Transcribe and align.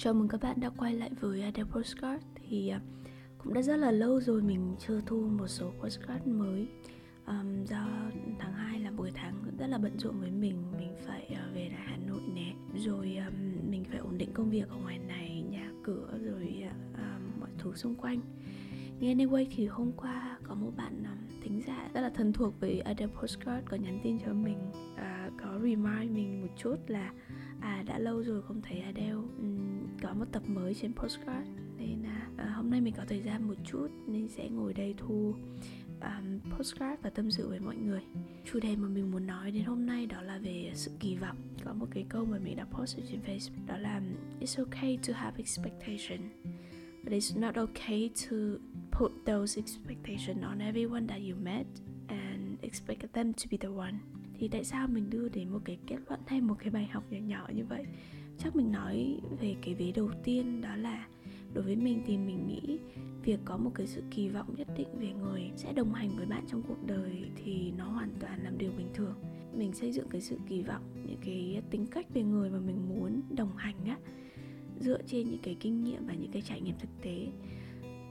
Chào 0.00 0.14
mừng 0.14 0.28
các 0.28 0.40
bạn 0.42 0.60
đã 0.60 0.70
quay 0.76 0.94
lại 0.94 1.10
với 1.20 1.42
à, 1.42 1.44
Adele 1.44 1.70
Postcard. 1.70 2.24
Thì 2.48 2.68
à, 2.68 2.80
cũng 3.38 3.54
đã 3.54 3.62
rất 3.62 3.76
là 3.76 3.90
lâu 3.90 4.20
rồi 4.20 4.42
mình 4.42 4.76
chưa 4.78 5.00
thu 5.06 5.20
một 5.20 5.46
số 5.46 5.72
postcard 5.80 6.26
mới. 6.26 6.68
Um, 7.26 7.64
Do 7.64 7.86
tháng 8.38 8.52
2 8.52 8.80
là 8.80 8.90
buổi 8.90 9.10
tháng 9.14 9.34
rất 9.58 9.66
là 9.66 9.78
bận 9.78 9.98
rộn 9.98 10.20
với 10.20 10.30
mình. 10.30 10.62
Mình 10.78 10.94
phải 11.06 11.26
uh, 11.32 11.54
về 11.54 11.68
lại 11.72 11.82
Hà 11.86 11.96
Nội 11.96 12.20
nè. 12.34 12.54
Rồi 12.74 13.16
um, 13.16 13.70
mình 13.70 13.84
phải 13.84 13.98
ổn 13.98 14.18
định 14.18 14.32
công 14.34 14.50
việc 14.50 14.68
ở 14.68 14.76
ngoài 14.76 14.98
này, 14.98 15.44
nhà 15.50 15.70
cửa 15.84 16.18
rồi 16.24 16.64
uh, 16.92 17.40
mọi 17.40 17.50
thứ 17.58 17.74
xung 17.74 17.94
quanh. 17.94 18.20
Nghe 19.00 19.14
anyway 19.14 19.46
thì 19.56 19.66
hôm 19.66 19.92
qua 19.92 20.38
có 20.42 20.54
một 20.54 20.70
bạn 20.76 21.02
um, 21.04 21.40
thính 21.42 21.62
giả 21.66 21.90
rất 21.94 22.00
là 22.00 22.10
thân 22.10 22.32
thuộc 22.32 22.60
với 22.60 22.80
Adele 22.80 23.12
Postcard 23.20 23.66
có 23.68 23.76
nhắn 23.76 24.00
tin 24.04 24.18
cho 24.26 24.32
mình 24.32 24.58
uh, 24.94 25.32
Có 25.42 25.58
remind 25.62 26.10
mình 26.10 26.40
một 26.40 26.52
chút 26.56 26.76
là 26.86 27.12
à 27.60 27.82
đã 27.86 27.98
lâu 27.98 28.22
rồi 28.22 28.42
không 28.42 28.62
thấy 28.62 28.80
Adele. 28.80 29.12
Um, 29.12 29.57
có 30.02 30.14
một 30.14 30.24
tập 30.32 30.42
mới 30.46 30.74
trên 30.74 30.92
postcard. 30.94 31.48
Nên 31.78 32.02
là 32.02 32.28
à, 32.36 32.52
hôm 32.56 32.70
nay 32.70 32.80
mình 32.80 32.94
có 32.96 33.04
thời 33.08 33.20
gian 33.20 33.48
một 33.48 33.54
chút 33.64 33.88
nên 34.06 34.28
sẽ 34.28 34.48
ngồi 34.48 34.74
đây 34.74 34.94
thu 34.98 35.34
um, 36.00 36.56
postcard 36.56 37.02
và 37.02 37.10
tâm 37.10 37.30
sự 37.30 37.48
với 37.48 37.60
mọi 37.60 37.76
người. 37.76 38.00
Chủ 38.52 38.60
đề 38.60 38.76
mà 38.76 38.88
mình 38.88 39.10
muốn 39.10 39.26
nói 39.26 39.50
đến 39.50 39.64
hôm 39.64 39.86
nay 39.86 40.06
đó 40.06 40.22
là 40.22 40.38
về 40.38 40.72
sự 40.74 40.90
kỳ 41.00 41.16
vọng. 41.16 41.36
Có 41.64 41.72
một 41.72 41.86
cái 41.90 42.04
câu 42.08 42.24
mà 42.24 42.38
mình 42.38 42.56
đã 42.56 42.64
post 42.64 42.98
ở 42.98 43.02
trên 43.10 43.20
facebook 43.26 43.66
đó 43.66 43.76
là 43.76 44.00
it's 44.40 44.64
okay 44.64 44.98
to 45.08 45.14
have 45.14 45.36
expectation 45.38 46.18
but 47.08 47.12
it's 47.12 47.34
not 47.34 47.56
okay 47.56 48.10
to 48.28 48.58
put 48.90 49.24
those 49.24 49.56
expectations 49.56 50.42
on 50.42 50.60
everyone 50.60 51.06
that 51.06 51.20
you 51.20 51.34
met 51.36 51.66
and 52.08 52.58
expect 52.62 53.12
them 53.12 53.32
to 53.32 53.44
be 53.50 53.56
the 53.56 53.68
one. 53.68 53.94
Thì 54.38 54.48
tại 54.48 54.64
sao 54.64 54.88
mình 54.88 55.10
đưa 55.10 55.28
đến 55.28 55.48
một 55.48 55.58
cái 55.64 55.78
kết 55.86 55.96
luận 56.08 56.20
hay 56.26 56.40
một 56.40 56.54
cái 56.58 56.70
bài 56.70 56.88
học 56.92 57.04
nhỏ 57.10 57.18
nhỏ 57.18 57.48
như 57.54 57.64
vậy? 57.64 57.84
Chắc 58.38 58.56
mình 58.56 58.72
nói 58.72 59.20
về 59.40 59.56
cái 59.62 59.74
vế 59.74 59.92
đầu 59.92 60.10
tiên, 60.24 60.60
đó 60.60 60.76
là 60.76 61.06
đối 61.54 61.64
với 61.64 61.76
mình 61.76 62.02
thì 62.06 62.16
mình 62.16 62.46
nghĩ 62.46 62.78
việc 63.24 63.40
có 63.44 63.56
một 63.56 63.70
cái 63.74 63.86
sự 63.86 64.02
kỳ 64.10 64.28
vọng 64.28 64.54
nhất 64.56 64.68
định 64.76 64.88
về 64.98 65.12
người 65.12 65.50
sẽ 65.56 65.72
đồng 65.72 65.94
hành 65.94 66.10
với 66.16 66.26
bạn 66.26 66.44
trong 66.46 66.62
cuộc 66.68 66.86
đời 66.86 67.24
thì 67.44 67.72
nó 67.78 67.84
hoàn 67.84 68.10
toàn 68.20 68.44
là 68.44 68.50
điều 68.58 68.70
bình 68.76 68.88
thường. 68.94 69.14
Mình 69.54 69.72
xây 69.72 69.92
dựng 69.92 70.08
cái 70.08 70.20
sự 70.20 70.38
kỳ 70.48 70.62
vọng, 70.62 70.82
những 71.06 71.20
cái 71.24 71.62
tính 71.70 71.86
cách 71.86 72.06
về 72.14 72.22
người 72.22 72.50
mà 72.50 72.58
mình 72.60 72.88
muốn 72.88 73.20
đồng 73.30 73.56
hành 73.56 73.84
á, 73.86 73.96
dựa 74.80 75.02
trên 75.06 75.30
những 75.30 75.40
cái 75.42 75.56
kinh 75.60 75.84
nghiệm 75.84 76.06
và 76.06 76.14
những 76.14 76.32
cái 76.32 76.42
trải 76.42 76.60
nghiệm 76.60 76.74
thực 76.78 76.90
tế 77.02 77.26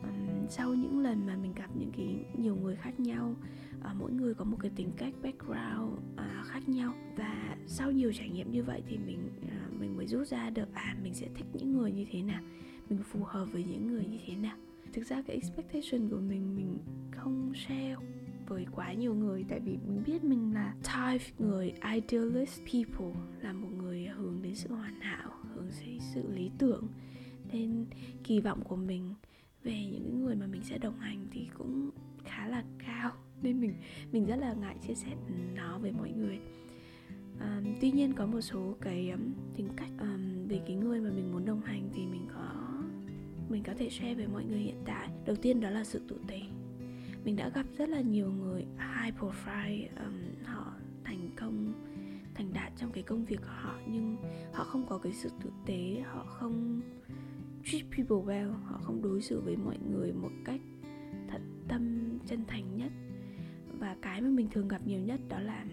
um, 0.04 0.48
sau 0.50 0.74
những 0.74 1.00
lần 1.00 1.26
mà 1.26 1.36
mình 1.36 1.54
gặp 1.54 1.70
những 1.76 1.92
cái 1.98 2.26
nhiều 2.38 2.56
người 2.56 2.76
khác 2.76 3.00
nhau 3.00 3.36
uh, 3.80 3.96
mỗi 4.00 4.12
người 4.12 4.34
có 4.34 4.46
một 4.46 4.58
cái 4.60 4.72
tính 4.76 4.92
cách 4.98 5.14
background 5.24 5.94
uh, 6.14 6.46
khác 6.46 6.70
nhau. 6.70 6.94
Và 7.18 7.58
sau 7.68 7.92
nhiều 7.92 8.14
trải 8.14 8.30
nghiệm 8.30 8.52
như 8.52 8.64
vậy 8.64 8.84
thì 8.88 8.98
mình 8.98 9.30
uh, 9.46 9.80
mình 9.80 9.98
mới 9.98 10.08
rút 10.08 10.28
ra 10.28 10.50
được 10.50 10.74
à 10.74 10.96
mình 11.04 11.14
sẽ 11.14 11.28
thích 11.36 11.46
những 11.54 11.78
người 11.78 11.92
như 11.92 12.06
thế 12.12 12.22
nào 12.22 12.42
mình 12.90 13.00
phù 13.04 13.24
hợp 13.24 13.46
với 13.52 13.64
những 13.64 13.88
người 13.88 14.06
như 14.06 14.18
thế 14.26 14.36
nào. 14.36 14.58
Thực 14.94 15.08
ra 15.08 15.22
cái 15.28 15.36
expectation 15.36 16.10
của 16.10 16.20
mình 16.20 16.56
mình 16.56 16.78
không 17.12 17.54
share 17.56 17.96
với 18.48 18.66
quá 18.72 18.94
nhiều 18.94 19.16
người 19.16 19.46
tại 19.50 19.60
vì 19.60 19.78
mình 19.88 20.04
biết 20.06 20.24
mình 20.24 20.54
là 20.54 20.76
type 20.84 21.26
người 21.40 21.74
idealist 21.94 22.60
people 22.60 23.22
là 23.42 23.54
một 23.54 23.70
người 23.78 24.06
hướng 24.06 24.42
đến 24.42 24.56
sự 24.56 24.74
hoàn 24.74 25.00
hảo 25.00 25.32
hướng 25.54 25.66
đến 25.86 26.00
sự 26.14 26.32
lý 26.32 26.52
tưởng. 26.58 26.88
Nên 27.52 27.86
kỳ 28.24 28.40
vọng 28.40 28.62
của 28.64 28.76
mình 28.76 29.14
về 29.64 29.86
những 29.92 30.22
người 30.22 30.36
mà 30.36 30.48
mình 30.48 30.64
sẽ 30.64 30.78
đồng 30.78 31.00
hành 31.00 31.28
thì 31.32 31.48
cũng 31.58 31.90
khá 32.26 32.48
là 32.48 32.64
cao. 32.88 33.12
Nên 33.42 33.60
mình 33.60 33.74
mình 34.12 34.26
rất 34.26 34.36
là 34.36 34.54
ngại 34.54 34.76
chia 34.88 34.96
sẻ 34.96 35.16
nó 35.56 35.78
với 35.78 35.92
mọi 35.92 36.12
người. 36.12 36.40
Um, 37.40 37.66
tuy 37.82 37.92
nhiên 37.92 38.14
có 38.14 38.26
một 38.26 38.42
số 38.42 38.76
cái 38.82 39.10
um, 39.10 39.34
tính 39.56 39.70
cách 39.78 39.90
um, 40.00 40.48
về 40.48 40.62
cái 40.68 40.76
người 40.76 41.02
mà 41.02 41.10
mình 41.10 41.32
muốn 41.32 41.46
đồng 41.46 41.62
hành 41.62 41.90
thì 41.94 42.06
mình 42.06 42.28
có 42.34 42.74
mình 43.50 43.64
có 43.64 43.74
thể 43.78 43.90
share 43.90 44.16
với 44.16 44.28
mọi 44.28 44.44
người 44.46 44.60
hiện 44.60 44.82
tại. 44.86 45.10
Đầu 45.26 45.36
tiên 45.36 45.60
đó 45.60 45.70
là 45.70 45.84
sự 45.84 46.02
tự 46.08 46.20
tế 46.28 46.42
mình 47.28 47.36
đã 47.36 47.50
gặp 47.50 47.66
rất 47.78 47.90
là 47.90 48.02
nhiều 48.02 48.32
người 48.32 48.62
high 48.62 49.16
profile 49.20 49.88
um, 50.06 50.46
họ 50.46 50.74
thành 51.04 51.30
công 51.36 51.74
thành 52.36 52.54
đạt 52.54 52.72
trong 52.78 52.92
cái 52.92 53.04
công 53.04 53.26
việc 53.26 53.38
của 53.42 53.54
họ 53.62 53.76
nhưng 53.88 54.18
họ 54.54 54.64
không 54.64 54.86
có 54.90 54.98
cái 54.98 55.14
sự 55.14 55.30
tự 55.44 55.50
tế 55.66 56.04
họ 56.06 56.26
không 56.26 56.82
treat 57.72 57.84
people 57.98 58.18
well. 58.18 58.52
Họ 58.66 58.80
không 58.84 59.02
đối 59.02 59.22
xử 59.22 59.42
với 59.42 59.56
mọi 59.58 59.78
người 59.92 60.14
một 60.14 60.32
cách 60.46 60.62
thật 61.28 61.42
tâm 61.68 62.10
chân 62.26 62.46
thành 62.48 62.78
nhất. 62.78 62.92
Và 63.80 63.96
cái 64.02 64.22
mà 64.22 64.30
mình 64.30 64.48
thường 64.52 64.68
gặp 64.68 64.82
nhiều 64.86 65.00
nhất 65.00 65.20
đó 65.30 65.40
là 65.40 65.66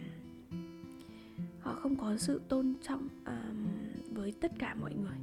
họ 1.61 1.75
không 1.75 1.97
có 1.97 2.17
sự 2.17 2.41
tôn 2.49 2.75
trọng 2.83 3.09
um, 3.27 3.67
với 4.15 4.33
tất 4.41 4.53
cả 4.59 4.75
mọi 4.81 4.95
người. 4.95 5.19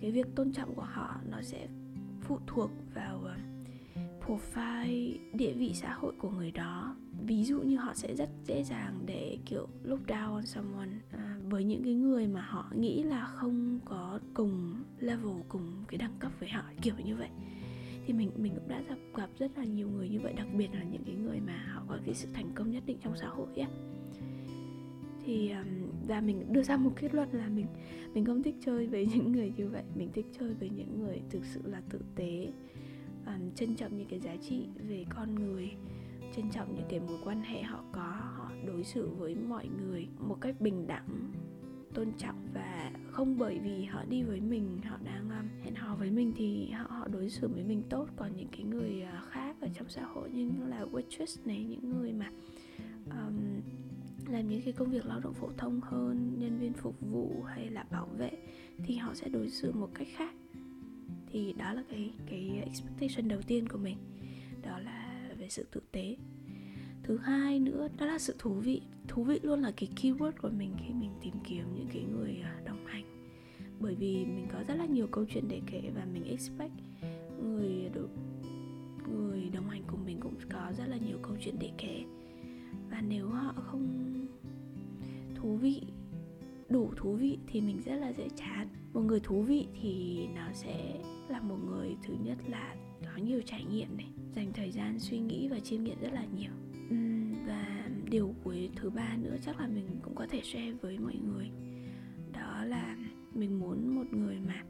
Cái 0.00 0.10
việc 0.10 0.26
tôn 0.34 0.52
trọng 0.52 0.74
của 0.74 0.86
họ 0.88 1.20
nó 1.30 1.42
sẽ 1.42 1.68
phụ 2.20 2.38
thuộc 2.46 2.70
vào 2.94 3.20
uh, 3.24 3.56
profile 4.26 5.18
địa 5.32 5.52
vị 5.52 5.72
xã 5.74 5.94
hội 5.94 6.12
của 6.18 6.30
người 6.30 6.50
đó. 6.50 6.96
Ví 7.26 7.44
dụ 7.44 7.60
như 7.60 7.76
họ 7.76 7.94
sẽ 7.94 8.14
rất 8.14 8.28
dễ 8.44 8.64
dàng 8.64 8.98
để 9.06 9.38
kiểu 9.46 9.68
look 9.84 10.06
down 10.06 10.34
on 10.34 10.46
someone 10.46 10.90
à, 11.10 11.38
với 11.48 11.64
những 11.64 11.84
cái 11.84 11.94
người 11.94 12.26
mà 12.26 12.40
họ 12.40 12.70
nghĩ 12.74 13.02
là 13.02 13.24
không 13.24 13.80
có 13.84 14.20
cùng 14.34 14.75
level 15.06 15.42
cùng 15.48 15.84
cái 15.88 15.98
đẳng 15.98 16.16
cấp 16.18 16.32
với 16.40 16.48
họ 16.48 16.62
kiểu 16.82 16.94
như 17.04 17.16
vậy. 17.16 17.28
Thì 18.06 18.12
mình 18.12 18.30
mình 18.36 18.54
cũng 18.54 18.68
đã 18.68 18.82
gặp 18.88 18.98
gặp 19.14 19.28
rất 19.38 19.58
là 19.58 19.64
nhiều 19.64 19.88
người 19.88 20.08
như 20.08 20.20
vậy 20.20 20.32
đặc 20.32 20.46
biệt 20.56 20.68
là 20.72 20.82
những 20.82 21.04
cái 21.06 21.14
người 21.14 21.40
mà 21.40 21.72
họ 21.74 21.82
có 21.88 21.98
cái 22.06 22.14
sự 22.14 22.28
thành 22.34 22.50
công 22.54 22.70
nhất 22.70 22.82
định 22.86 22.98
trong 23.02 23.16
xã 23.16 23.28
hội 23.28 23.48
á 23.56 23.68
thì 25.26 25.52
và 26.08 26.20
mình 26.20 26.52
đưa 26.52 26.62
ra 26.62 26.76
một 26.76 26.92
kết 26.96 27.14
luận 27.14 27.28
là 27.32 27.48
mình 27.48 27.66
mình 28.14 28.24
không 28.24 28.42
thích 28.42 28.54
chơi 28.60 28.86
với 28.86 29.06
những 29.14 29.32
người 29.32 29.52
như 29.56 29.68
vậy. 29.68 29.82
Mình 29.94 30.10
thích 30.12 30.26
chơi 30.38 30.54
với 30.54 30.70
những 30.70 31.00
người 31.00 31.20
thực 31.30 31.44
sự 31.44 31.60
là 31.64 31.82
tử 31.90 32.00
tế 32.14 32.48
um, 33.26 33.50
trân 33.54 33.76
trọng 33.76 33.98
những 33.98 34.08
cái 34.08 34.20
giá 34.20 34.36
trị 34.36 34.66
về 34.88 35.04
con 35.10 35.34
người 35.34 35.70
trân 36.36 36.50
trọng 36.50 36.74
những 36.74 36.86
cái 36.88 37.00
mối 37.00 37.18
quan 37.24 37.42
hệ 37.42 37.62
họ 37.62 37.84
có 37.92 38.02
họ 38.36 38.52
đối 38.66 38.84
xử 38.84 39.08
với 39.08 39.34
mọi 39.34 39.68
người 39.68 40.06
một 40.18 40.40
cách 40.40 40.60
bình 40.60 40.86
đẳng 40.86 41.32
tôn 41.94 42.12
trọng 42.18 42.48
và 42.54 42.90
không 43.16 43.38
bởi 43.38 43.58
vì 43.58 43.84
họ 43.84 44.04
đi 44.08 44.22
với 44.22 44.40
mình 44.40 44.80
họ 44.84 44.98
đang 45.04 45.30
um, 45.30 45.64
hẹn 45.64 45.74
hò 45.74 45.94
với 45.94 46.10
mình 46.10 46.32
thì 46.36 46.70
họ 46.70 46.86
họ 46.88 47.08
đối 47.08 47.30
xử 47.30 47.48
với 47.48 47.64
mình 47.64 47.82
tốt. 47.90 48.08
Còn 48.16 48.36
những 48.36 48.48
cái 48.52 48.62
người 48.62 49.02
uh, 49.02 49.28
khác 49.28 49.56
ở 49.60 49.68
trong 49.74 49.88
xã 49.88 50.04
hội 50.04 50.30
như 50.30 50.50
là 50.66 50.84
waitress 50.92 51.46
này 51.46 51.64
những 51.64 51.90
người 51.90 52.12
mà 52.12 52.30
um, 53.10 53.60
làm 54.26 54.48
những 54.48 54.62
cái 54.62 54.72
công 54.72 54.90
việc 54.90 55.06
lao 55.06 55.20
động 55.20 55.34
phổ 55.34 55.48
thông 55.56 55.80
hơn 55.80 56.36
nhân 56.38 56.58
viên 56.58 56.72
phục 56.72 56.96
vụ 57.00 57.42
hay 57.42 57.70
là 57.70 57.84
bảo 57.90 58.06
vệ 58.18 58.30
thì 58.84 58.96
họ 58.96 59.14
sẽ 59.14 59.28
đối 59.28 59.50
xử 59.50 59.72
một 59.72 59.90
cách 59.94 60.08
khác. 60.16 60.34
Thì 61.32 61.52
đó 61.52 61.72
là 61.72 61.82
cái 61.90 62.10
cái 62.30 62.62
expectation 62.64 63.28
đầu 63.28 63.42
tiên 63.42 63.68
của 63.68 63.78
mình. 63.78 63.96
Đó 64.62 64.78
là 64.78 65.30
về 65.38 65.48
sự 65.48 65.66
tử 65.72 65.80
tế 65.92 66.16
thứ 67.06 67.16
hai 67.16 67.58
nữa, 67.58 67.88
đó 67.98 68.06
là 68.06 68.18
sự 68.18 68.34
thú 68.38 68.52
vị. 68.52 68.80
Thú 69.08 69.24
vị 69.24 69.38
luôn 69.42 69.62
là 69.62 69.72
cái 69.76 69.88
keyword 69.96 70.32
của 70.42 70.48
mình 70.48 70.72
khi 70.78 70.94
mình 70.94 71.10
tìm 71.22 71.34
kiếm 71.44 71.64
những 71.74 71.88
cái 71.92 72.02
người 72.02 72.40
à, 72.42 72.60
đồng 72.64 72.86
hành. 72.86 73.04
Bởi 73.80 73.94
vì 73.94 74.24
mình 74.24 74.46
có 74.52 74.64
rất 74.68 74.74
là 74.74 74.86
nhiều 74.86 75.06
câu 75.06 75.24
chuyện 75.28 75.44
để 75.48 75.60
kể 75.66 75.90
và 75.94 76.06
mình 76.12 76.24
expect 76.24 76.72
người 77.42 77.90
được 77.94 78.08
người 79.08 79.50
đồng 79.52 79.68
hành 79.68 79.82
cùng 79.86 80.04
mình 80.06 80.20
cũng 80.20 80.34
có 80.52 80.72
rất 80.78 80.86
là 80.86 80.96
nhiều 80.96 81.18
câu 81.22 81.36
chuyện 81.40 81.54
để 81.60 81.70
kể. 81.78 82.04
Và 82.90 83.00
nếu 83.00 83.28
họ 83.28 83.54
không 83.56 84.12
thú 85.34 85.56
vị, 85.56 85.82
đủ 86.68 86.90
thú 86.96 87.12
vị 87.12 87.38
thì 87.46 87.60
mình 87.60 87.80
rất 87.84 87.96
là 87.96 88.12
dễ 88.12 88.28
chán. 88.36 88.68
Một 88.92 89.00
người 89.00 89.20
thú 89.20 89.42
vị 89.42 89.66
thì 89.80 90.26
nó 90.34 90.52
sẽ 90.52 91.00
là 91.28 91.40
một 91.40 91.58
người 91.66 91.96
thứ 92.02 92.14
nhất 92.24 92.38
là 92.48 92.76
có 93.02 93.22
nhiều 93.22 93.40
trải 93.46 93.64
nghiệm 93.64 93.96
này, 93.96 94.08
dành 94.36 94.52
thời 94.52 94.70
gian 94.70 94.98
suy 94.98 95.18
nghĩ 95.18 95.48
và 95.48 95.60
chiêm 95.60 95.84
nghiệm 95.84 96.00
rất 96.00 96.12
là 96.12 96.24
nhiều 96.36 96.52
điều 98.10 98.34
cuối 98.44 98.70
thứ 98.76 98.90
ba 98.90 99.16
nữa 99.16 99.36
chắc 99.44 99.60
là 99.60 99.66
mình 99.66 99.86
cũng 100.02 100.14
có 100.14 100.26
thể 100.26 100.40
share 100.44 100.72
với 100.72 100.98
mọi 100.98 101.16
người. 101.16 101.50
Đó 102.32 102.64
là 102.64 102.96
mình 103.34 103.58
muốn 103.58 103.94
một 103.94 104.04
người 104.12 104.38
mà 104.46 104.62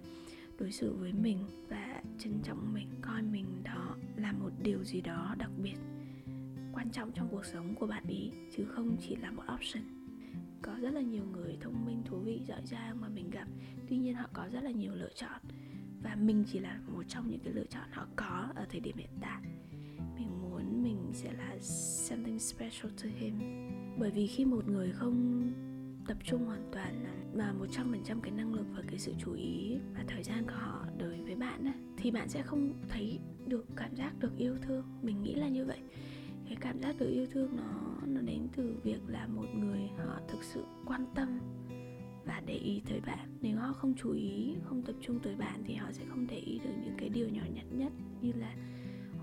đối 0.58 0.72
xử 0.72 0.94
với 0.94 1.12
mình 1.12 1.38
và 1.68 2.03
trân 2.18 2.33
trọng 2.42 2.74
mình, 2.74 2.88
coi 3.03 3.22
mình 3.22 3.47
đó 3.65 3.97
là 4.16 4.33
một 4.33 4.50
điều 4.62 4.84
gì 4.84 5.00
đó 5.00 5.34
đặc 5.38 5.50
biệt, 5.62 5.77
quan 6.72 6.91
trọng 6.91 7.12
trong 7.12 7.28
cuộc 7.30 7.44
sống 7.44 7.74
của 7.74 7.86
bạn 7.86 8.04
ý, 8.09 8.30
chứ 8.56 8.65
không 8.65 8.97
chỉ 9.00 9.16
là 9.16 9.30
một 9.30 9.42
option. 9.54 9.83
Có 10.62 10.72
rất 10.80 10.91
là 10.94 11.00
nhiều 11.00 11.24
người 11.24 11.56
thông 11.60 11.84
minh, 11.86 12.03
thú 12.04 12.18
vị, 12.18 12.41
giỏi 12.47 12.60
giang 12.65 13.00
mà 13.00 13.09
mình 13.09 13.30
gặp. 13.30 13.47
Tuy 13.88 13.97
nhiên 13.97 14.15
họ 14.15 14.28
có 14.33 14.48
rất 14.53 14.62
là 14.65 14.71
nhiều 14.71 14.94
lựa 14.94 15.12
chọn 15.15 15.41
và 16.03 16.15
mình 16.15 16.44
chỉ 16.53 16.59
là 16.59 16.80
một 16.86 17.03
trong 17.09 17.30
những 17.30 17.41
cái 17.44 17.53
lựa 17.53 17.66
chọn 17.66 17.88
họ 17.91 18.06
có 18.16 18.48
ở 18.54 18.66
thời 18.71 18.80
điểm 18.80 18.97
hiện 18.97 19.18
tại 19.21 19.42
sẽ 21.16 21.33
là 21.33 21.59
something 21.60 22.39
special 22.39 22.92
to 23.03 23.09
him. 23.18 23.34
Bởi 23.98 24.10
vì 24.10 24.27
khi 24.27 24.45
một 24.45 24.68
người 24.68 24.92
không 24.92 25.51
tập 26.07 26.16
trung 26.24 26.45
hoàn 26.45 26.68
toàn 26.72 27.04
mà 27.34 27.53
một 27.53 27.66
trăm 27.71 27.91
phần 27.91 28.03
trăm 28.04 28.21
cái 28.21 28.33
năng 28.33 28.54
lực 28.54 28.66
và 28.77 28.83
cái 28.89 28.98
sự 28.98 29.13
chú 29.24 29.33
ý 29.33 29.77
và 29.95 30.04
thời 30.09 30.22
gian 30.22 30.45
của 30.47 30.54
họ 30.54 30.86
đối 30.98 31.22
với 31.22 31.34
bạn 31.34 31.65
á, 31.65 31.72
thì 31.97 32.10
bạn 32.10 32.28
sẽ 32.28 32.42
không 32.42 32.72
thấy 32.89 33.18
được 33.47 33.66
cảm 33.77 33.95
giác 33.97 34.18
được 34.18 34.36
yêu 34.36 34.57
thương. 34.63 34.84
Mình 35.03 35.22
nghĩ 35.22 35.34
là 35.34 35.48
như 35.48 35.65
vậy. 35.65 35.78
Cái 36.48 36.57
cảm 36.60 36.80
giác 36.80 36.98
được 36.98 37.09
yêu 37.09 37.27
thương 37.30 37.57
nó 37.57 37.97
nó 38.07 38.21
đến 38.21 38.48
từ 38.57 38.77
việc 38.83 39.01
là 39.09 39.27
một 39.27 39.47
người 39.54 39.80
họ 39.97 40.21
thực 40.28 40.45
sự 40.45 40.65
quan 40.86 41.07
tâm 41.15 41.39
và 42.24 42.42
để 42.47 42.54
ý 42.54 42.83
tới 42.89 43.01
bạn. 43.01 43.28
Nếu 43.41 43.57
họ 43.57 43.72
không 43.72 43.95
chú 43.95 44.12
ý 44.12 44.54
không 44.65 44.83
tập 44.83 44.95
trung 45.01 45.21
tới 45.22 45.36
bạn 45.36 45.62
thì 45.66 45.74
họ 45.74 45.92
sẽ 45.92 46.04
không 46.09 46.27
để 46.30 46.36
ý 46.36 46.59
được 46.65 46.74
những 46.84 46.95
cái 46.98 47.09
điều 47.09 47.28
nhỏ 47.28 47.42
nhặt 47.54 47.66
nhất 47.71 47.92
như 48.21 48.33
là 48.33 48.54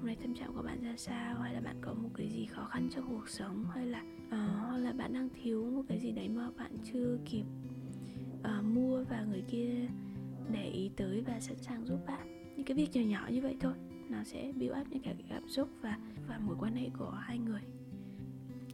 hôm 0.03 0.07
nay 0.07 0.17
tâm 0.21 0.35
trạng 0.35 0.53
của 0.53 0.61
bạn 0.61 0.81
ra 0.81 0.93
sao? 0.97 1.35
Hay 1.39 1.53
là 1.53 1.61
bạn 1.61 1.75
có 1.81 1.93
một 1.93 2.09
cái 2.13 2.29
gì 2.29 2.45
khó 2.45 2.65
khăn 2.65 2.89
trong 2.95 3.05
cuộc 3.09 3.29
sống? 3.29 3.65
Hay 3.73 3.85
là 3.85 4.01
uh, 4.27 4.33
hoặc 4.59 4.77
là 4.77 4.93
bạn 4.93 5.13
đang 5.13 5.29
thiếu 5.29 5.71
một 5.71 5.81
cái 5.87 5.99
gì 5.99 6.11
đấy 6.11 6.29
mà 6.29 6.49
bạn 6.57 6.71
chưa 6.83 7.17
kịp 7.25 7.43
uh, 8.39 8.63
mua 8.63 9.03
và 9.09 9.23
người 9.23 9.43
kia 9.47 9.87
để 10.53 10.69
ý 10.69 10.91
tới 10.97 11.23
và 11.27 11.39
sẵn 11.39 11.57
sàng 11.57 11.85
giúp 11.85 11.99
bạn? 12.07 12.53
Những 12.55 12.65
cái 12.65 12.77
việc 12.77 12.89
nhỏ 12.93 13.01
nhỏ 13.01 13.27
như 13.31 13.41
vậy 13.41 13.55
thôi 13.59 13.73
nó 14.09 14.23
sẽ 14.23 14.51
build 14.51 14.71
up 14.81 14.87
những 14.89 15.03
cái 15.03 15.15
cảm 15.29 15.49
xúc 15.49 15.69
và 15.81 15.97
và 16.27 16.39
mối 16.39 16.55
quan 16.59 16.75
hệ 16.75 16.89
của 16.97 17.11
hai 17.11 17.37
người. 17.37 17.61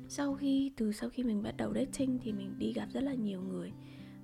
Sau 0.07 0.35
khi 0.35 0.71
từ 0.77 0.91
sau 0.91 1.09
khi 1.09 1.23
mình 1.23 1.43
bắt 1.43 1.57
đầu 1.57 1.73
dating 1.73 2.19
thì 2.23 2.33
mình 2.33 2.55
đi 2.59 2.73
gặp 2.73 2.87
rất 2.93 3.03
là 3.03 3.13
nhiều 3.13 3.41
người 3.41 3.71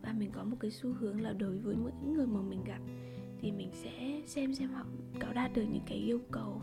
và 0.02 0.14
mình 0.14 0.32
có 0.32 0.44
một 0.44 0.58
cái 0.60 0.72
xu 0.72 0.94
hướng 0.94 1.22
là 1.22 1.34
đối 1.34 1.58
với 1.58 1.76
mỗi 1.76 1.92
người 2.16 2.28
mà 2.28 2.42
mình 2.42 2.64
gặp 2.64 2.80
thì 3.40 3.52
mình 3.52 3.70
sẽ 3.74 4.22
xem 4.26 4.54
xem 4.54 4.70
họ 4.70 4.86
có 5.20 5.34
đạt 5.34 5.54
được 5.54 5.66
những 5.72 5.84
cái 5.88 5.98
yêu 5.98 6.22
cầu 6.32 6.62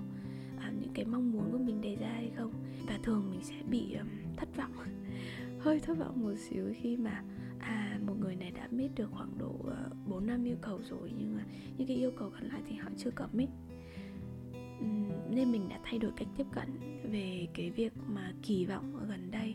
cái 0.94 1.04
mong 1.04 1.32
muốn 1.32 1.52
của 1.52 1.58
mình 1.58 1.80
đề 1.80 1.96
ra 1.96 2.08
hay 2.08 2.30
không. 2.36 2.52
Và 2.86 2.98
thường 3.02 3.30
mình 3.30 3.40
sẽ 3.42 3.54
bị 3.70 3.94
um, 3.94 4.08
thất 4.36 4.48
vọng. 4.56 4.72
Hơi 5.58 5.80
thất 5.80 5.98
vọng 5.98 6.22
một 6.22 6.34
xíu 6.36 6.74
khi 6.80 6.96
mà 6.96 7.22
à 7.58 7.98
một 8.06 8.14
người 8.20 8.36
này 8.36 8.50
đã 8.50 8.68
meet 8.70 8.90
được 8.94 9.08
khoảng 9.12 9.38
độ 9.38 9.54
ờ, 9.64 9.90
uh, 9.90 10.08
4 10.08 10.26
năm 10.26 10.44
yêu 10.44 10.56
cầu 10.60 10.80
rồi 10.90 11.12
nhưng 11.18 11.36
mà 11.36 11.44
những 11.78 11.88
cái 11.88 11.96
yêu 11.96 12.10
cầu 12.18 12.30
còn 12.30 12.44
lại 12.44 12.62
thì 12.68 12.76
họ 12.76 12.88
chưa 12.96 13.10
commit 13.10 13.48
nên 15.30 15.52
mình 15.52 15.68
đã 15.68 15.78
thay 15.84 15.98
đổi 15.98 16.12
cách 16.16 16.28
tiếp 16.36 16.46
cận 16.52 16.68
về 17.12 17.46
cái 17.54 17.70
việc 17.70 17.92
mà 18.08 18.32
kỳ 18.42 18.64
vọng 18.64 18.96
ở 18.96 19.06
gần 19.06 19.30
đây. 19.30 19.54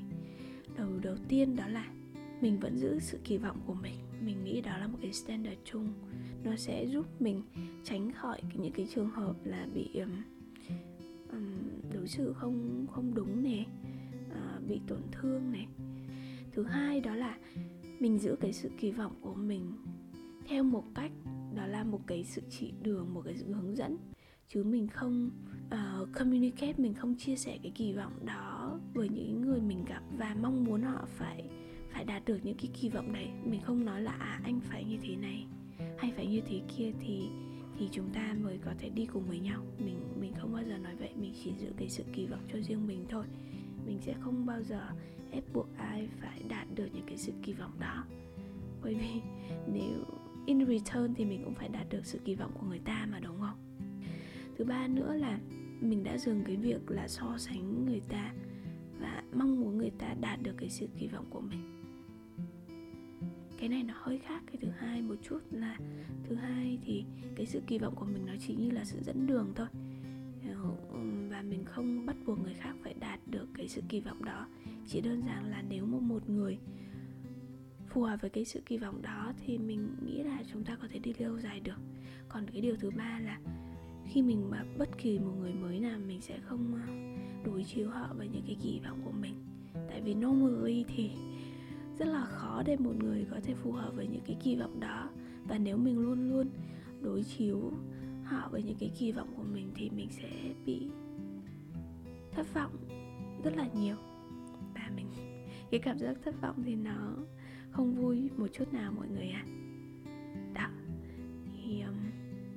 Đầu 0.77 0.89
đầu 1.01 1.15
tiên 1.27 1.55
đó 1.55 1.67
là 1.67 1.87
mình 2.41 2.59
vẫn 2.59 2.77
giữ 2.77 2.99
sự 2.99 3.19
kỳ 3.23 3.37
vọng 3.37 3.59
của 3.65 3.73
mình. 3.73 3.95
Mình 4.21 4.43
nghĩ 4.43 4.61
đó 4.61 4.77
là 4.77 4.87
một 4.87 4.97
cái 5.01 5.13
standard 5.13 5.57
chung. 5.65 5.93
Nó 6.43 6.55
sẽ 6.55 6.85
giúp 6.85 7.21
mình 7.21 7.41
tránh 7.83 8.11
khỏi 8.11 8.41
những 8.53 8.71
cái 8.71 8.87
trường 8.95 9.09
hợp 9.09 9.35
là 9.43 9.67
bị 9.73 9.89
um, 9.93 10.11
um, 11.31 11.91
đối 11.93 12.07
xử 12.07 12.33
không 12.33 12.87
không 12.91 13.13
đúng 13.13 13.43
nè 13.43 13.65
uh, 14.29 14.67
bị 14.67 14.81
tổn 14.87 15.01
thương 15.11 15.51
này 15.51 15.67
thứ 16.51 16.63
hai 16.63 17.01
đó 17.01 17.15
là 17.15 17.37
mình 17.99 18.19
giữ 18.19 18.35
cái 18.39 18.53
sự 18.53 18.69
kỳ 18.79 18.91
vọng 18.91 19.15
của 19.21 19.33
mình 19.33 19.71
theo 20.47 20.63
một 20.63 20.83
cách 20.95 21.11
đó 21.55 21.65
là 21.67 21.83
một 21.83 21.99
cái 22.07 22.23
sự 22.23 22.41
chỉ 22.49 22.73
đường 22.83 23.13
một 23.13 23.21
cái 23.25 23.37
sự 23.37 23.53
hướng 23.53 23.75
dẫn. 23.75 23.97
Chứ 24.47 24.63
mình 24.63 24.87
không 24.87 25.29
uh, 25.65 26.07
communicate 26.13 26.73
mình 26.77 26.93
không 26.93 27.15
chia 27.17 27.35
sẻ 27.35 27.57
cái 27.63 27.71
kỳ 27.75 27.93
vọng 27.93 28.25
đó 28.25 28.79
với 28.93 29.09
những 29.09 29.41
người 29.41 29.61
mình 29.61 29.85
gặp 29.85 30.01
và 30.17 30.35
mong 30.41 30.63
muốn 30.63 30.81
họ 30.81 31.05
phải 31.17 31.49
phải 31.91 32.05
đạt 32.05 32.25
được 32.25 32.37
những 32.43 32.57
cái 32.57 32.71
kỳ 32.81 32.89
vọng 32.89 33.13
đấy. 33.13 33.27
Mình 33.45 33.61
không 33.61 33.85
nói 33.85 34.01
là 34.01 34.11
à 34.11 34.41
anh 34.43 34.59
phải 34.59 34.83
như 34.83 34.97
thế 35.01 35.15
này 35.15 35.45
hay 35.97 36.11
phải 36.15 36.27
như 36.27 36.41
thế 36.47 36.61
kia. 36.77 36.91
Thì 36.99 37.29
thì 37.79 37.89
chúng 37.91 38.09
ta 38.13 38.35
mới 38.41 38.57
có 38.65 38.71
thể 38.79 38.89
đi 38.89 39.05
cùng 39.05 39.23
với 39.27 39.39
nhau. 39.39 39.63
Mình 39.79 39.99
mình 40.19 40.33
không 40.39 40.53
bao 40.53 40.63
giờ 40.63 40.77
nói 40.77 40.95
vậy, 40.95 41.09
mình 41.15 41.33
chỉ 41.43 41.53
giữ 41.57 41.67
cái 41.77 41.89
sự 41.89 42.03
kỳ 42.13 42.25
vọng 42.25 42.47
cho 42.53 42.59
riêng 42.59 42.87
mình 42.87 43.05
thôi. 43.09 43.25
Mình 43.85 43.99
sẽ 44.01 44.13
không 44.19 44.45
bao 44.45 44.63
giờ 44.63 44.81
ép 45.31 45.43
buộc 45.53 45.67
ai 45.77 46.07
phải 46.21 46.41
đạt 46.49 46.67
được 46.75 46.87
những 46.93 47.05
cái 47.07 47.17
sự 47.17 47.31
kỳ 47.43 47.53
vọng 47.53 47.79
đó. 47.79 48.05
Bởi 48.81 48.93
vì 48.93 49.21
nếu 49.73 50.05
in 50.45 50.65
return 50.65 51.13
thì 51.15 51.25
mình 51.25 51.41
cũng 51.43 51.55
phải 51.55 51.69
đạt 51.69 51.89
được 51.89 52.05
sự 52.05 52.19
kỳ 52.25 52.35
vọng 52.35 52.51
của 52.59 52.67
người 52.67 52.79
ta 52.79 53.07
mà, 53.11 53.19
đúng 53.19 53.39
không? 53.39 53.57
Thứ 54.57 54.65
ba 54.65 54.87
nữa 54.87 55.13
là 55.13 55.39
mình 55.81 56.03
đã 56.03 56.17
dừng 56.17 56.43
cái 56.45 56.55
việc 56.55 56.91
là 56.91 57.07
so 57.07 57.35
sánh 57.37 57.85
người 57.85 58.01
ta 58.09 58.33
và 58.99 59.23
mong 59.33 59.61
muốn 59.61 59.77
người 59.77 59.91
ta 59.99 60.15
đạt 60.21 60.39
được 60.43 60.53
cái 60.57 60.69
sự 60.69 60.87
kỳ 60.99 61.07
vọng 61.07 61.25
của 61.29 61.41
mình 61.41 61.76
cái 63.67 63.75
này 63.75 63.83
nó 63.83 63.93
hơi 63.97 64.19
khác 64.19 64.43
cái 64.47 64.57
thứ 64.61 64.67
hai 64.77 65.01
một 65.01 65.15
chút 65.21 65.39
là 65.51 65.77
thứ 66.29 66.35
hai 66.35 66.79
thì 66.85 67.03
cái 67.35 67.45
sự 67.45 67.61
kỳ 67.67 67.77
vọng 67.77 67.95
của 67.95 68.05
mình 68.05 68.25
nó 68.25 68.33
chỉ 68.39 68.55
như 68.55 68.71
là 68.71 68.85
sự 68.85 68.99
dẫn 69.01 69.27
đường 69.27 69.51
thôi. 69.55 69.67
Ờ, 70.47 70.99
và 71.29 71.41
mình 71.41 71.65
không 71.65 72.05
bắt 72.05 72.15
buộc 72.25 72.39
người 72.39 72.53
khác 72.53 72.75
phải 72.83 72.93
đạt 72.93 73.19
được 73.25 73.47
cái 73.53 73.67
sự 73.67 73.81
kỳ 73.89 73.99
vọng 73.99 74.25
đó. 74.25 74.47
Chỉ 74.87 75.01
đơn 75.01 75.21
giản 75.25 75.51
là 75.51 75.63
nếu 75.69 75.85
mà 75.85 75.97
một 75.99 76.29
người 76.29 76.57
phù 77.89 78.01
hợp 78.01 78.21
với 78.21 78.29
cái 78.29 78.45
sự 78.45 78.61
kỳ 78.65 78.77
vọng 78.77 79.01
đó 79.01 79.33
thì 79.45 79.57
mình 79.57 79.95
nghĩ 80.05 80.23
là 80.23 80.43
chúng 80.53 80.63
ta 80.63 80.77
có 80.81 80.87
thể 80.91 80.99
đi 80.99 81.13
lâu 81.19 81.39
dài 81.39 81.59
được. 81.59 81.79
Còn 82.29 82.45
cái 82.51 82.61
điều 82.61 82.75
thứ 82.75 82.91
ba 82.97 83.19
là 83.19 83.39
khi 84.09 84.21
mình 84.21 84.49
mà 84.49 84.63
bất 84.77 84.97
kỳ 84.97 85.19
một 85.19 85.33
người 85.39 85.53
mới 85.53 85.79
nào 85.79 85.99
mình 86.07 86.21
sẽ 86.21 86.39
không 86.39 86.81
ờ, 86.87 86.93
đối 87.45 87.63
chiếu 87.63 87.89
họ 87.89 88.13
với 88.17 88.27
những 88.27 88.43
cái 88.47 88.57
kỳ 88.63 88.79
vọng 88.85 89.01
của 89.05 89.13
mình. 89.21 89.33
Tại 89.89 90.01
vì 90.01 90.13
normally 90.13 90.85
thì 90.95 91.11
khó 92.57 92.63
để 92.63 92.75
một 92.77 92.95
người 93.03 93.25
có 93.31 93.39
thể 93.43 93.53
phù 93.53 93.71
hợp 93.71 93.91
với 93.95 94.07
những 94.07 94.21
cái 94.27 94.37
kỳ 94.43 94.55
vọng 94.55 94.79
đó. 94.79 95.09
Và 95.47 95.57
nếu 95.57 95.77
mình 95.77 95.99
luôn 95.99 96.29
luôn 96.29 96.49
đối 97.01 97.23
chiếu 97.23 97.71
họ 98.23 98.49
với 98.51 98.63
những 98.63 98.77
cái 98.79 98.91
kỳ 98.99 99.11
vọng 99.11 99.33
của 99.37 99.43
mình 99.43 99.71
thì 99.75 99.89
mình 99.89 100.09
sẽ 100.09 100.29
bị 100.65 100.87
thất 102.31 102.53
vọng 102.53 102.71
rất 103.43 103.57
là 103.57 103.67
nhiều. 103.73 103.95
Và 104.75 104.91
mình 104.95 105.07
cái 105.71 105.79
cảm 105.79 105.99
giác 105.99 106.17
thất 106.23 106.41
vọng 106.41 106.63
thì 106.65 106.75
nó 106.75 107.15
không 107.71 107.95
vui 107.95 108.29
một 108.37 108.47
chút 108.53 108.73
nào 108.73 108.91
mọi 108.91 109.07
người 109.07 109.29
ạ. 109.29 109.45
À. 109.45 109.51
đó. 110.53 110.69
Thì 111.63 111.81
um, 111.81 111.95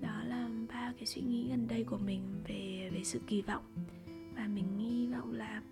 đó 0.01 0.23
là 0.27 0.49
ba 0.69 0.93
cái 0.97 1.07
suy 1.07 1.23
nghĩ 1.23 1.49
gần 1.51 1.69
đây 1.69 1.85
của 1.85 1.99
mình 1.99 2.23
về 2.49 2.91
về 2.95 3.01
sự 3.05 3.21
kỳ 3.27 3.43
vọng. 3.43 3.65
Và 4.37 4.49
mình 4.55 4.79
hy 4.79 5.07
vọng 5.07 5.33
là 5.33 5.63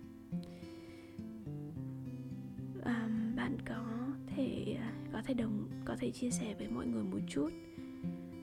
có 5.19 5.23
thể 5.25 5.33
đồng, 5.33 5.67
có 5.85 5.95
thể 5.99 6.11
chia 6.11 6.29
sẻ 6.29 6.55
với 6.57 6.69
mọi 6.69 6.87
người 6.87 7.03
một 7.03 7.19
chút. 7.27 7.49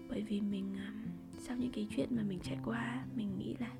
Bởi 0.08 0.22
vì 0.22 0.40
mình 0.40 0.74
à, 0.76 0.92
sau 1.38 1.56
những 1.56 1.72
cái 1.72 1.86
chuyện 1.90 2.08
mà 2.16 2.22
mình 2.22 2.38
trải 2.42 2.58
qua, 2.64 3.04
mình 3.14 3.38
nghĩ 3.38 3.54
là 3.60 3.72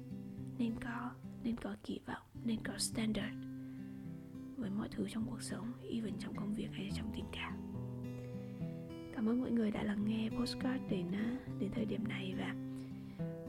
nên 0.58 0.72
có 0.84 1.10
nên 1.44 1.56
có 1.56 1.76
kỳ 1.84 2.00
vọng, 2.06 2.22
nên 2.44 2.58
có 2.64 2.78
standard 2.78 3.34
với 4.56 4.70
mọi 4.70 4.88
thứ 4.90 5.06
trong 5.08 5.26
cuộc 5.30 5.42
sống, 5.42 5.72
even 5.90 6.12
trong 6.18 6.34
công 6.34 6.54
việc 6.54 6.68
hay 6.72 6.90
trong 6.94 7.10
tình 7.14 7.24
cảm. 7.32 7.52
Cảm 9.14 9.28
ơn 9.28 9.40
mọi 9.40 9.50
người 9.50 9.70
đã 9.70 9.82
lắng 9.82 10.04
nghe 10.06 10.30
postcard 10.30 10.82
đến 10.90 11.06
à, 11.12 11.38
đến 11.58 11.70
thời 11.74 11.84
điểm 11.84 12.08
này 12.08 12.34
và 12.38 12.54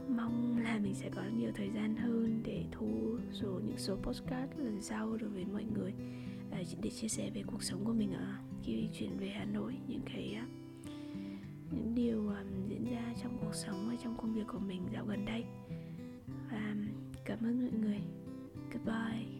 mong 0.08 0.58
là 0.58 0.78
mình 0.78 0.94
sẽ 0.94 1.10
có 1.14 1.22
nhiều 1.36 1.50
thời 1.54 1.70
gian 1.70 1.96
hơn 1.96 2.40
để 2.44 2.64
thu 2.72 3.18
số, 3.32 3.60
những 3.66 3.78
số 3.78 3.96
postcard 3.96 4.52
lần 4.56 4.80
sau 4.80 5.16
đối 5.16 5.30
với 5.30 5.44
mọi 5.44 5.64
người 5.64 5.92
à, 6.50 6.62
để 6.82 6.90
chia 6.90 7.08
sẻ 7.08 7.30
về 7.34 7.42
cuộc 7.46 7.62
sống 7.62 7.84
của 7.84 7.92
mình 7.92 8.12
ở 8.12 8.26
khi 8.62 8.88
chuyển 8.98 9.18
về 9.18 9.28
Hà 9.28 9.44
Nội 9.44 9.74
những 9.88 10.02
cái 10.14 10.34
à, 10.34 10.46
những 11.70 11.94
điều 11.94 12.28
um, 12.28 12.68
diễn 12.68 12.84
ra 12.84 13.14
trong 13.22 13.38
cuộc 13.40 13.54
sống 13.54 13.88
và 13.88 13.96
trong 14.02 14.16
công 14.16 14.34
việc 14.34 14.46
của 14.52 14.58
mình 14.58 14.82
dạo 14.92 15.04
gần 15.06 15.24
đây. 15.24 15.44
Và 16.50 16.74
cảm 17.24 17.38
ơn 17.44 17.60
mọi 17.60 17.80
người. 17.80 18.00
Goodbye. 18.72 19.37